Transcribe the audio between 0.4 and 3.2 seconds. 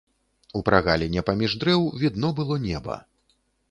У прагаліне паміж дрэў відно было неба.